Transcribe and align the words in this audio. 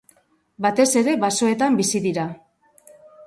Batez 0.65 0.87
ere 1.01 1.13
basoetan 1.25 1.77
bizi 1.81 2.01
dira. 2.09 2.27